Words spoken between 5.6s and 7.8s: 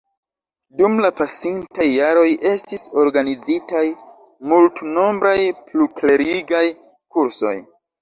pluklerigaj kursoj.